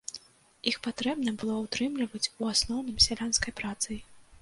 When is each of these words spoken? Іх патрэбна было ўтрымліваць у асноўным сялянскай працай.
Іх 0.71 0.79
патрэбна 0.87 1.35
было 1.43 1.59
ўтрымліваць 1.59 2.31
у 2.41 2.51
асноўным 2.55 3.01
сялянскай 3.09 3.51
працай. 3.65 3.97